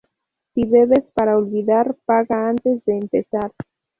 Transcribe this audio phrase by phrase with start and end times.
[0.55, 3.51] Si bebes para olvidar, paga antes de empezar